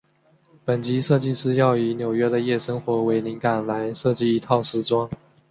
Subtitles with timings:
[0.65, 5.07] 本集设计师要以纽约的夜生活为灵感来设计一套时装。